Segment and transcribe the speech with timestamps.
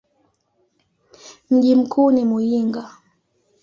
[1.49, 2.97] Mji mkuu ni Muyinga.